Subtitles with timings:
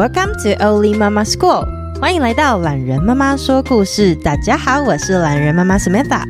[0.00, 1.68] Welcome to Oli Mama School，
[2.00, 4.14] 欢迎来到懒人妈妈说故事。
[4.14, 6.22] 大家好，我是懒人妈妈 Samantha。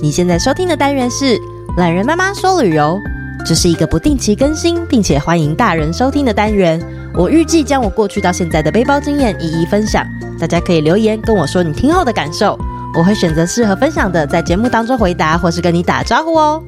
[0.00, 1.36] 你现在收听的单元是
[1.76, 3.00] 懒人妈妈说旅游，
[3.44, 6.80] 这是一个不定期更新，并且欢迎大人收听的单元。
[7.14, 10.06] 我预计将我过去到现在的背包经验一一分享，
[10.38, 12.56] 大家可以留言跟我说你听后的感受，
[12.96, 16.62] 我会选择适合分享的，在节目当中回答或是跟你打招呼哦。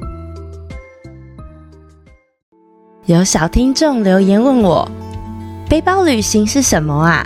[3.05, 4.85] 有小听众留言问我，
[5.69, 7.23] 背包旅行是什么啊？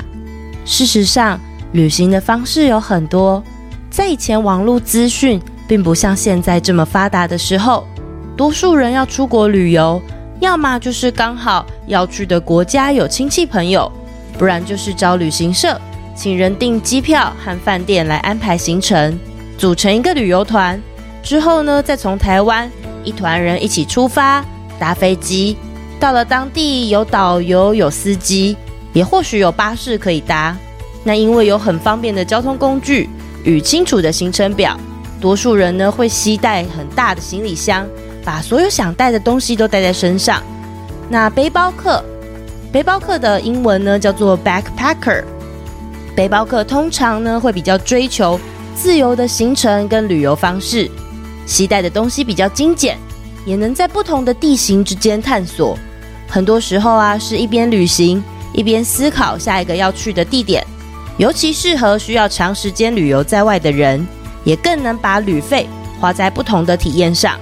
[0.65, 1.39] 事实上，
[1.71, 3.41] 旅行的方式有很多。
[3.89, 7.87] 在以前网络资讯并不像现在这么发达的时候，
[8.35, 10.01] 多数人要出国旅游，
[10.41, 13.89] 要么就是刚好要去的国家有亲戚朋友，
[14.37, 15.79] 不然就是找旅行社，
[16.13, 19.17] 请人订机票和饭店来安排行程，
[19.57, 20.77] 组成一个旅游团。
[21.21, 22.70] 之后呢，再从台湾
[23.05, 24.43] 一团人一起出发，
[24.77, 25.55] 搭飞机。
[26.04, 28.57] 到了当地，有导游，有司机，
[28.91, 30.54] 也或许有巴士可以搭。
[31.01, 33.09] 那因为有很方便的交通工具
[33.46, 34.77] 与清楚的行程表，
[35.21, 37.87] 多数人呢会携带很大的行李箱，
[38.21, 40.43] 把所有想带的东西都带在身上。
[41.07, 42.04] 那背包客，
[42.70, 45.24] 背包客的英文呢叫做 backpacker。
[46.13, 48.37] 背包客通常呢会比较追求
[48.76, 50.91] 自由的行程跟旅游方式，
[51.46, 52.98] 携带的东西比较精简，
[53.46, 55.79] 也能在不同的地形之间探索。
[56.34, 58.21] 很多时候啊，是一边旅行
[58.53, 60.65] 一边思考下一个要去的地点，
[61.17, 64.03] 尤其适合需要长时间旅游在外的人，
[64.44, 65.69] 也更能把旅费
[66.00, 67.40] 花在不同的体验上。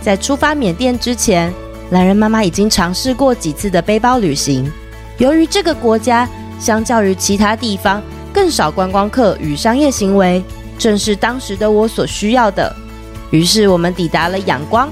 [0.00, 1.52] 在出发缅甸之前，
[1.90, 4.72] 懒人妈妈已经尝试过几次的背包旅行。
[5.18, 6.26] 由于这个国家
[6.58, 10.42] 相较于其他地方更少观光客与商业行为，
[10.78, 12.74] 正是当时的我所需要的。
[13.30, 14.90] 于是我们抵达了仰光，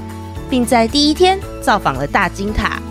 [0.51, 2.82] 并在第一天造访了大金塔。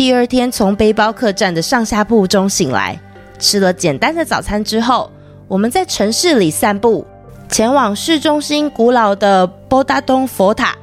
[0.00, 2.98] 第二天，从背包客栈的上下铺中醒来，
[3.38, 5.12] 吃了简单的早餐之后，
[5.46, 7.06] 我们在城市里散步，
[7.50, 10.74] 前往市中心古老的波达东佛塔。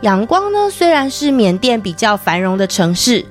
[0.00, 3.22] 仰光呢，虽然是缅甸比较繁荣的城市，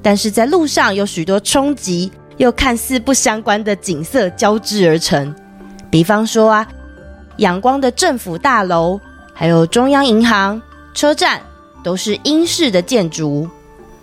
[0.00, 5.34] 但是在路上有许多冲击又看似不相关的景色交织而成。
[5.90, 6.66] 比方说啊，
[7.36, 8.98] 仰光的政府大楼，
[9.34, 10.62] 还有中央银行、
[10.94, 11.42] 车站，
[11.84, 13.46] 都是英式的建筑。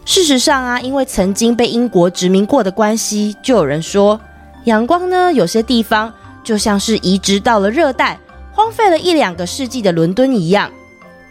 [0.09, 4.19] 事实上啊，因为曾经被英国殖民过的关系，就有人说，
[4.63, 6.11] 阳光呢，有些地方
[6.43, 8.19] 就像是移植到了热带，
[8.51, 10.67] 荒废了一两个世纪的伦敦一样。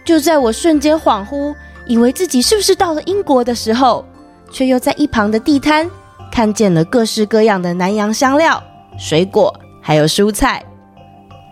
[0.04, 1.52] 就在我瞬间恍惚，
[1.88, 4.04] 以为自己是不是到了英国的时候，
[4.52, 5.90] 却又在一旁的地摊
[6.30, 8.62] 看见了各式各样的南洋香料、
[8.96, 9.52] 水果，
[9.82, 10.64] 还有蔬菜。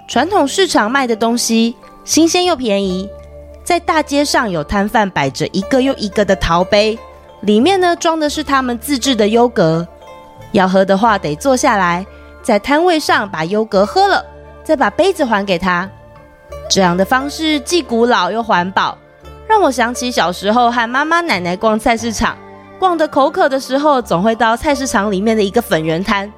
[0.07, 3.09] 传统市场卖的东西新鲜又便宜，
[3.65, 6.97] 在大街上有摊贩摆着一个又一个的陶杯。
[7.47, 9.87] 里面呢，装的是他们自制的优格，
[10.51, 12.05] 要喝的话得坐下来，
[12.43, 14.25] 在摊位上把优格喝了，
[14.65, 15.89] 再把杯子还给他。
[16.69, 18.99] 这样的方式既古老又环保，
[19.49, 22.37] 让我想起小时候和妈妈奶奶逛菜市场，
[22.81, 26.31] 逛得口渴的时候，总会到菜市场里面的一个粉圆摊。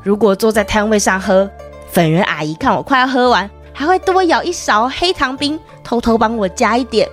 [0.00, 1.50] 如果坐在摊位上喝，
[1.90, 7.08] 粉圆阿姨看我快要喝完，还会多舀一勺黑糖冰，偷偷帮我加一点。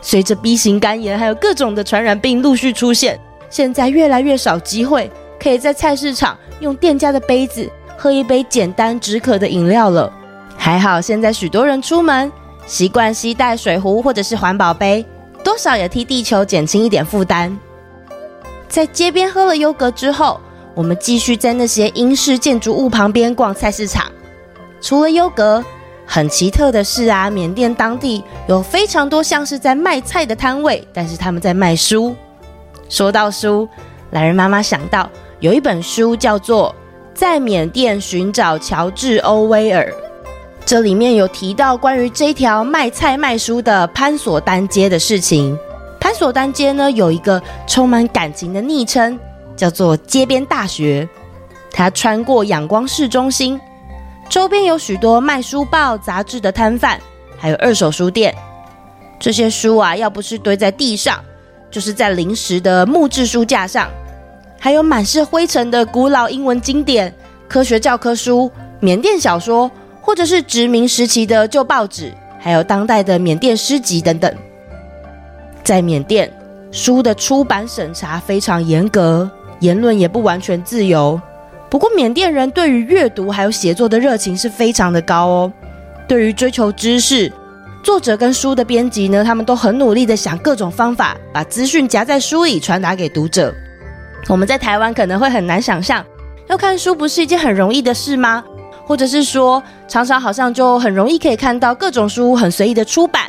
[0.00, 3.18] 随着 B 型肝炎还有各种的传染病陆续出现，
[3.50, 5.10] 现在越来越少机会
[5.40, 10.12] 可以在菜市场用店家的杯子喝一杯简单止渴的饮料了。
[10.56, 12.30] 还好现在许多人出门
[12.66, 15.04] 习惯携带水壶或者是环保杯，
[15.42, 17.58] 多少也替地球减轻一点负担。
[18.68, 20.40] 在街边喝了优格之后，
[20.74, 24.06] 我们继续在那些英式建筑物旁边逛菜市场。
[24.80, 25.64] 除了优格。
[26.10, 32.16] 很奇特的是啊，缅甸当地有非常多像是在卖菜的摊位，但是他们在卖书。
[32.88, 33.68] 说到书，
[34.10, 35.08] 榄仁妈妈想到
[35.40, 36.74] 有一本书叫做
[37.18, 39.84] 《在缅甸寻找乔治·欧威尔》，
[40.64, 45.56] 这里面有提到关于这条卖菜卖书的潘索丹街的事情。
[46.00, 49.18] 潘索丹街呢，有一个充满感情的昵称，
[49.54, 51.06] 叫做“街边大学”。
[51.70, 53.60] 它穿过仰光市中心。
[54.28, 57.00] 周边有许多卖书报、杂志的摊贩，
[57.38, 58.34] 还有二手书店。
[59.18, 61.18] 这些书啊，要不是堆在地上，
[61.70, 63.88] 就是在临时的木质书架上。
[64.60, 67.12] 还有满是灰尘的古老英文经典、
[67.48, 69.70] 科学教科书、缅甸小说，
[70.02, 74.32] 或者是殖民时期的旧报纸，还有当代的缅甸诗集等等。
[75.64, 76.30] 在缅甸，
[76.70, 79.30] 书的出版审查非常严格，
[79.60, 81.20] 言论也不完全自由。
[81.70, 85.52] 不过，缅甸人对于阅读还有写作的热情是非常的高哦。
[86.06, 87.30] 对于追求知识、
[87.82, 93.54] 作者跟书的编辑呢，他们都很努力的想各种方法，把资讯夹在书里传达给读者。
[94.28, 96.04] 我们在台湾可能会很难想象，
[96.48, 98.42] 要看书不是一件很容易的事吗？
[98.86, 103.24] 或者是说，常常好像就很容易可以看到各种书很随意的出版，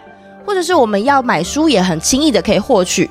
[0.46, 3.10] 或者是我们要买书也很轻易的可以获取。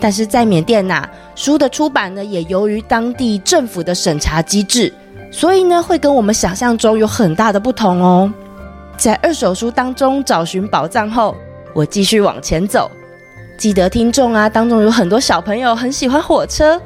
[0.00, 4.92] 但是在缅甸呐、书的出版呢，也由于当地政府的审查机制，
[5.30, 8.32] 所以呢，会跟我们想象中有很大的不同哦。
[8.96, 11.34] 在二手书当中找寻宝藏后，
[11.74, 12.90] 我继续往前走。
[13.56, 16.80] 记得听众啊，当中有很多小朋友很喜欢火车。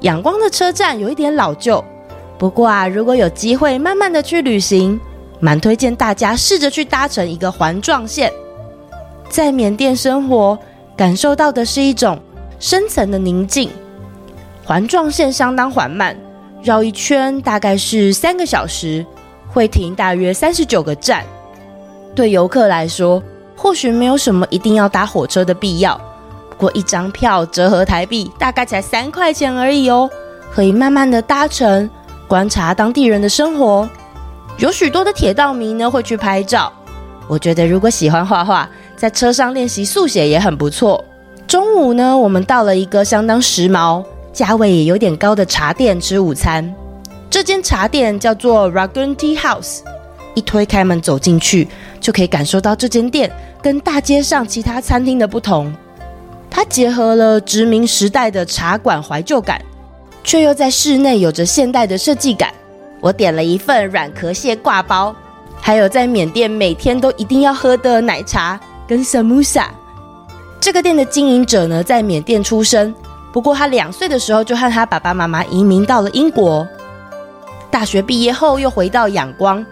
[0.00, 1.82] 仰光的车站有一点老旧，
[2.38, 5.00] 不过啊，如果有机会慢慢的去旅行，
[5.40, 8.32] 蛮推荐大家试着去搭乘一个环状线。
[9.28, 10.58] 在缅甸生活，
[10.96, 12.18] 感受到的是一种
[12.62, 13.68] 深层的宁静。
[14.64, 16.16] 环状线相当缓慢，
[16.62, 19.04] 绕一圈大概是三个小时，
[19.48, 21.24] 会停大约三十九个站。
[22.14, 23.20] 对游客来说，
[23.56, 26.00] 或许没有什么一定要搭火车的必要。
[26.50, 30.08] 不过一张票折合台币大概才三块钱而已哦，
[30.54, 31.90] 可以慢慢的搭乘，
[32.28, 33.90] 观察当地人的生活。
[34.58, 36.72] 有许多的铁道迷呢会去拍照。
[37.26, 41.04] 我觉得如果喜欢画画，在车上练习速写也很不错。
[41.46, 46.74] 中午呢，我们到了一个相当时髦、价位也有点高的茶店吃午餐。
[47.28, 49.80] 这间茶店叫做 Ragun Tea House。
[50.34, 51.68] 一推开门走进去，
[52.00, 53.30] 就可以感受到这间店
[53.60, 55.70] 跟大街上其他餐厅的不同。
[56.50, 59.62] 它结合了殖民时代的茶馆怀旧感，
[60.24, 62.50] 却又在室内有着现代的设计感。
[62.98, 65.14] 我点了一份软壳蟹挂包，
[65.60, 69.66] 还有在缅甸每天都一定要喝的奶茶跟 samosa。
[70.62, 72.94] 这个店的经营者呢，在缅甸出生，
[73.32, 76.64] 不过他两岁的时候就和他爸爸妈妈移民到了英国。
[77.68, 79.66] 大学毕业后又回到仰光，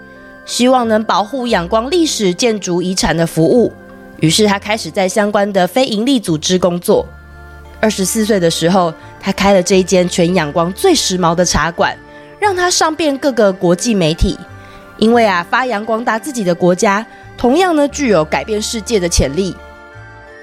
[0.44, 3.72] 希望能保护仰光历史建筑遗产的服务。
[4.18, 7.06] 于是他开始在相关的非营利组织工作。
[7.78, 11.96] 二十四岁的时候，他开了这一间全仰光最时髦的茶馆，
[12.40, 14.36] 让他上遍各个国际媒体。
[14.98, 17.06] 因为啊，发扬光大自己的国家，
[17.38, 19.54] 同样呢具有改变世界的潜力。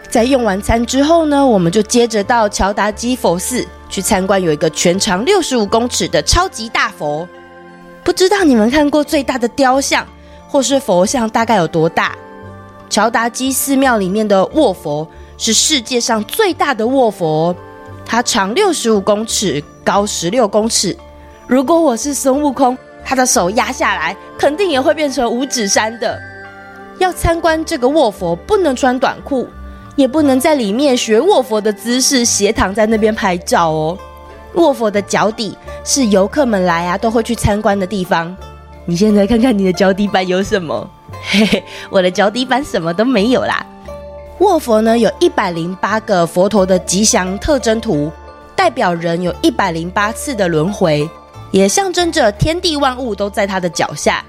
[0.10, 7.28] 在用完餐之后呢，我们就接着到乔达基佛寺去参观，有一个全长六十五公尺的超级大佛。
[8.04, 10.08] 不知道你们看过最大的雕像
[10.48, 12.16] 或是佛像大概有多大？
[12.90, 15.06] 乔达基寺庙里面的卧佛
[15.38, 17.54] 是世界上最大的卧佛，
[18.06, 20.98] 它长六十五公尺，高十六公尺。
[21.46, 26.18] 如果我是孙悟空，他的手压下来，肯定也会变成五指山的。
[26.98, 29.48] 要参观这个卧佛，不能穿短裤，
[29.98, 33.98] 也不能在里面学卧佛的姿势斜躺在那边拍照哦。
[34.54, 38.34] 卧佛的脚底是游客们来啊都会去参观的地方。
[38.86, 40.90] 你现在看看你的脚底板有什么？
[41.30, 43.66] 嘿嘿，我的脚底板什么都没有啦。
[44.40, 48.12] 卧佛呢，有一百零八个佛陀的吉祥特征图，
[48.56, 51.10] 代表人有一百零八次的轮回，
[51.50, 54.24] 也象征着天地万物都在他的脚下。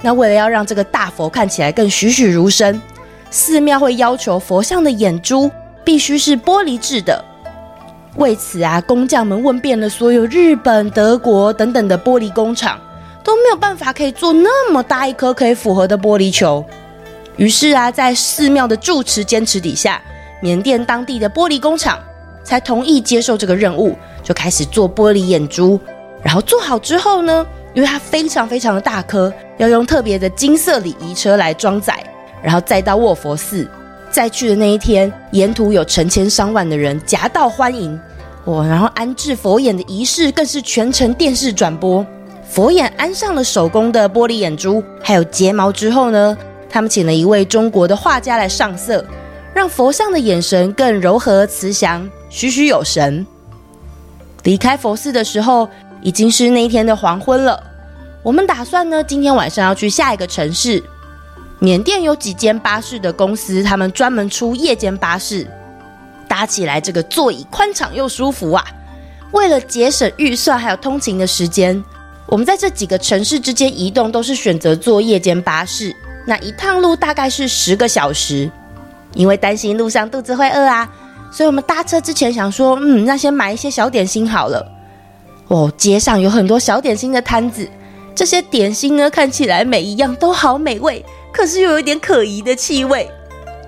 [0.00, 2.80] 那为了要让这个大佛看起来更栩栩如生，
[3.30, 5.50] 寺庙会要求佛像的眼珠
[5.84, 7.24] 必须是玻璃制的。
[8.16, 12.80] 为此啊，工匠们问遍了所有日本、德国等等的玻璃工厂。
[13.24, 16.64] 都没有办法可以做那么大一颗可以符合的玻璃球，
[17.36, 20.00] 于是啊，在寺庙的住持坚持底下，
[20.40, 21.98] 缅甸当地的玻璃工厂
[22.42, 25.78] 才同意接受这个任务，就开始做玻璃眼珠。
[26.22, 32.02] 然后做好之后呢，因为它非常非常的大颗，要用特别的金色礼仪车来装载，
[32.42, 33.68] 然后再到卧佛寺。
[34.10, 38.00] 再去的那一天，沿途有成千上万的人夹道欢迎，
[38.46, 38.66] 哇！
[38.66, 42.04] 然后安置佛眼的仪式更是全程电视转播。
[42.48, 46.34] 佛眼安上了手工的玻璃眼珠，还有睫毛之后呢，
[46.70, 49.04] 他们请了一位中国的画家来上色，
[49.52, 53.26] 让佛像的眼神更柔和慈祥，栩栩有神。
[54.44, 55.68] 离开佛寺的时候，
[56.00, 57.62] 已经是那一天的黄昏了。
[58.22, 60.82] 我们打算呢，今天晚上要去下一个城市。
[61.60, 65.46] 缅甸有几间巴士的公司，他们专门出夜间巴士，
[66.28, 68.64] 搭起来这个座椅宽敞又舒服啊。
[69.32, 71.82] 为了节省预算，还有通勤的时间。
[72.26, 75.94] 我们在这几个城市之间移动，都是选择坐夜间巴士。
[76.26, 78.50] 那一趟路大概是十个小时，
[79.14, 80.88] 因为担心路上肚子会饿啊，
[81.32, 84.70] 所以我们搭车之前想说，嗯，那先买一些小点心好了。
[85.48, 87.66] 哦，街上有很多小点心的摊子，
[88.14, 91.02] 这些点心呢，看起来每一样都好美味，
[91.38, 93.08] 可是又有一点可疑的气味。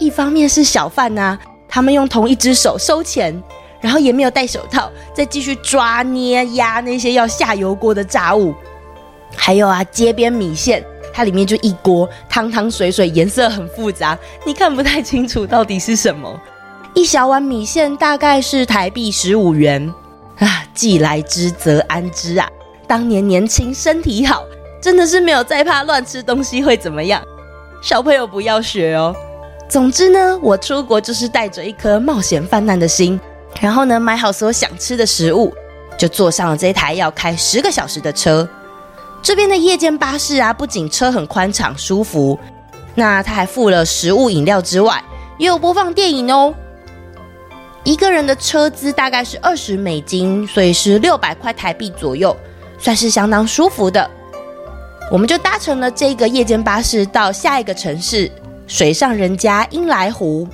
[0.00, 3.40] 一方面是小贩呐，他们用同一只手收钱。
[3.80, 8.54] 然后也没有戴手套，再继续抓捏压那些要下油锅的炸物，
[9.34, 10.84] 还有啊，街边米线，
[11.14, 16.38] 它里面就一锅汤汤水水，颜色很复杂，你看不太清楚到底是什么。
[16.92, 19.90] 一小碗米线大概是台币十五元
[20.40, 22.46] 啊，既来之则安之啊。
[22.86, 24.44] 当年年轻身体好，
[24.78, 27.22] 真的是没有再怕乱吃东西会怎么样。
[27.80, 29.14] 小朋友不要学哦。
[29.68, 33.18] 总之呢，我出国就是带着一颗冒险犯难的心，
[33.60, 35.54] 然后呢，买好所有想吃的食物，
[35.96, 38.48] 就坐上了这台要开十个小时的车。
[39.22, 42.38] 这边的夜间巴士啊，不仅车很宽敞舒服，
[42.94, 45.02] 那它还附了食物饮料之外，
[45.38, 46.54] 也有播放电影哦。
[47.84, 52.36] 一个人的车资大概是二十美金，所以是六百块台币左右，
[52.78, 54.10] 算是相当舒服的。
[55.10, 58.30] 我们就搭乘了这个夜间巴士到下一个城市。
[58.68, 60.46] 水上人家英莱湖，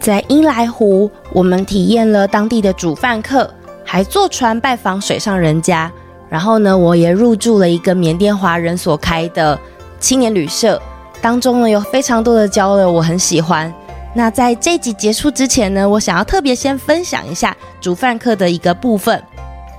[0.00, 3.52] 在英莱湖，我们体验了当地的煮饭课，
[3.84, 5.90] 还坐船拜访水上人家。
[6.28, 9.58] 然后呢，我也入住了一个缅甸华人所开的
[9.98, 10.80] 青年旅社，
[11.20, 13.74] 当中呢有非常多的交流，我很喜欢。
[14.14, 19.20] 那在这集结束之前呢，我想要特别先分享一下煮饭课的一个部分。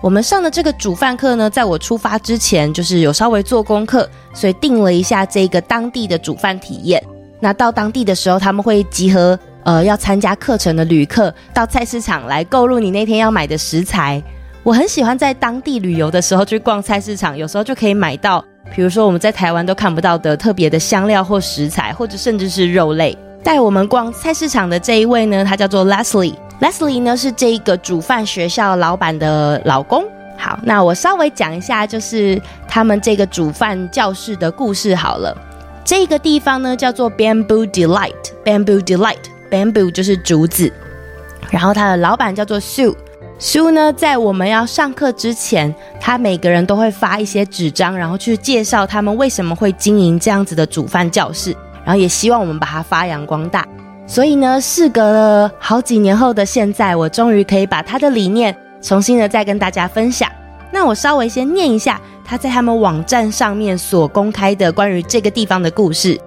[0.02, 7.02] 我们上的这个煮饭课呢，在我出发之前，就是有稍微做功课，所以定了一下这个当地的煮饭体验。
[7.40, 14.22] 那到当地的时候，他们会集合呃要参加课程的旅客到菜市场来购入你那天要买的食材。
[14.64, 18.44] 我很喜欢在当地旅游的时候去逛菜市场，有时候就可以买到，
[18.76, 23.16] 比如说我们在台湾都看不到的特别的香料或食材，或者甚至是肉类。
[23.44, 26.34] 带我们逛菜市场的这一位呢，他叫做 Leslie。
[26.62, 30.06] Leslie 呢是这个煮饭学校老板的老公。
[30.38, 35.36] 好，那我稍微讲一下，就是他们这个煮饭教室的故事好了。
[35.84, 40.72] 这个地方呢叫做 Bamboo Delight，Bamboo Delight，Bamboo 就是竹子。
[41.50, 53.68] 然后他的老板叫做 Sue，Sue 呢在我们要上课之前，他每个人都会发一些纸张，然后去介绍他们为什么会经营这样子的煮饭教室，然后也希望我们把它发扬光大。
[54.11, 60.31] 所以呢，事隔了好几年后的现在，我终于可以把他的理念重新的再跟大家分享。
[60.71, 66.19] 那我稍微先念一下他在他们网站上面所公开的关于这个地方的故事。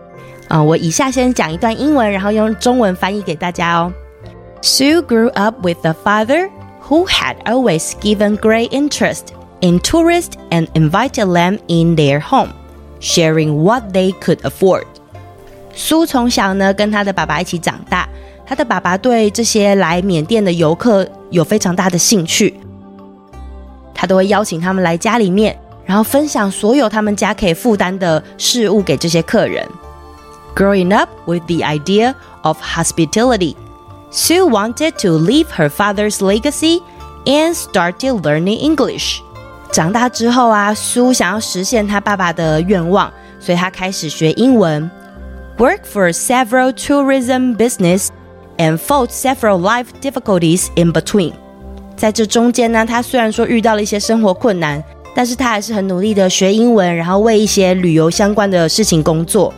[0.48, 3.94] 啊、呃，我以下先讲一段英文，然后用中文翻译给大家哦。
[4.62, 6.50] Sue grew up with a father
[6.88, 9.28] who had always given great interest
[9.62, 12.50] in tourists and invited them in their home,
[13.00, 14.84] sharing what they could afford.
[15.75, 18.09] 苏从小呢跟他的爸爸一起长大，
[18.47, 22.55] 他的爸爸对这些来缅甸的游客有非常大的兴趣，
[23.95, 29.67] 他都会邀请他们来家里面，然后分享所有他们家可以负担的事物给这些客人。
[30.55, 33.57] Growing up with the idea of hospitality,
[34.13, 36.81] Sue wanted to leave her father's legacy
[37.25, 39.21] and started learning English.
[39.73, 44.89] 长大之后啊，苏想要实现他爸爸的愿望，所以他开始学英文。
[45.58, 48.10] Worked for several tourism business
[48.58, 51.34] and fought several life difficulties in between。
[51.98, 54.82] 在这中间呢，他虽然说遇到了一些生活困难，
[55.14, 59.54] 但是他还是很努力的学英文，然后为一些旅游相关的事情工作。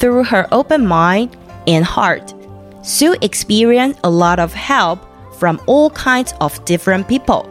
[0.00, 1.28] Through her open mind
[1.66, 2.22] and heart,
[2.82, 5.00] Sue experienced a lot of help
[5.38, 7.44] from all kinds of different people,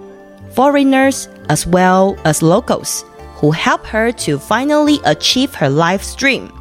[0.56, 3.04] foreigners as well as locals,
[3.40, 6.52] who helped her to finally achieve her life's dream.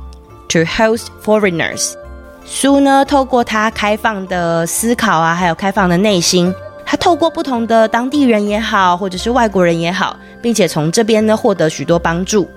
[0.49, 1.95] To host foreigners，
[2.45, 6.53] 苏呢，透过他开放的思考啊，还有开放的内心，
[6.85, 12.49] 他透过不同的当地人也好，或者是外国人也好，并且从这边呢获得许多帮助。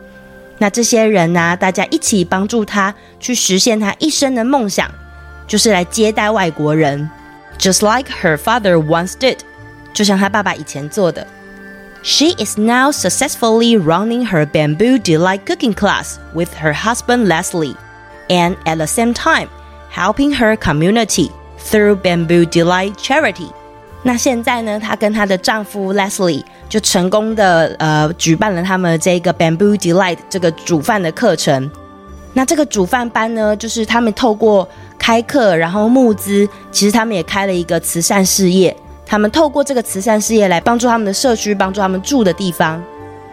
[0.59, 4.88] 那这些人呢，大家一起帮助他去实现他一生的梦想，
[5.49, 7.11] 就是来接待外国人
[7.59, 9.38] ，just like her father once did，
[9.92, 11.26] 就像他爸爸以前做的。
[12.03, 17.77] She is now successfully running her Bamboo Delight cooking class with her husband Leslie,
[18.29, 19.48] and at the same time
[19.89, 23.51] helping her community through Bamboo Delight Charity.
[24.03, 31.72] 那现在呢，她跟她的丈夫 Leslie 就成功的呃举办了他们这个 Bamboo Delight 这个煮饭的课程。
[32.33, 34.67] 那这个煮饭班呢，就是他们透过
[34.98, 38.75] 开课，然后募资，其实他们也开了一个慈善事业。
[39.07, 42.83] 他们透过这个慈善事业来帮助他们的社区，帮助他们住的地方，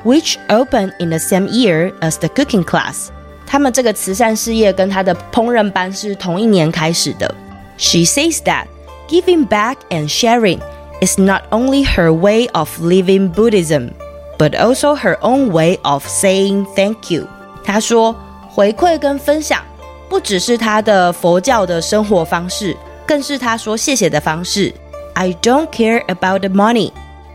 [0.04, 3.08] which opened in the same year as the cooking class。
[3.46, 7.34] 他们这个慈善事业跟他的烹饪班是同一年开始的。
[7.76, 8.66] She says that
[9.08, 10.60] giving back and sharing
[11.00, 13.92] is not only her way of living Buddhism,
[14.38, 17.26] but also her own way of saying thank you。
[17.64, 18.14] 她说，
[18.48, 19.62] 回馈跟分享
[20.08, 24.72] 不只是她的佛教的生活方式，更是她说谢谢的方式。
[25.15, 26.91] I don't care about the money.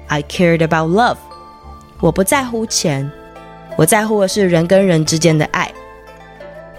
[0.09, 1.17] I cared about love.
[1.99, 3.11] 我不在乎钱，
[3.77, 5.73] 我在乎的是人跟人之间的爱。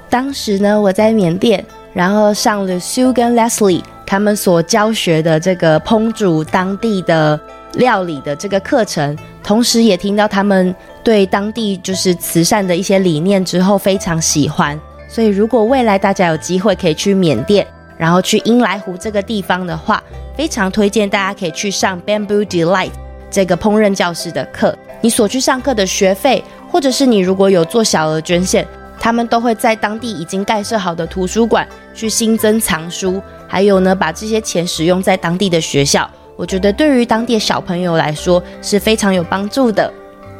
[0.09, 7.39] 当时呢，我在缅甸，然后上了 Sue 跟 Leslie 他们所教学的这个烹煮当地的
[7.73, 14.79] 料理的这个课程，同时也听到他们对当地就是慈善的一些理念之后，非常喜欢。
[15.07, 17.65] 所以，如果未来大家有机会可以去缅甸，
[18.01, 20.01] 然后去英来湖这个地方的话，
[20.35, 22.89] 非常推荐大家可以去上 Bamboo Delight
[23.29, 24.75] 这个烹饪教室的课。
[25.01, 28.67] 你所去上课的学费，或者是你如果有做小额捐献。
[28.99, 36.07] 他们都会在当地已经盖设好的图书馆去新增藏书，还有呢，把这些钱使用在当地的学校。
[36.35, 39.91] 我觉得对于当地小朋友来说是非常有帮助的。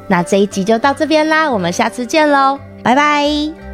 [0.08, 3.70] 那这一集就到这边啦，我们下次见喽，拜拜。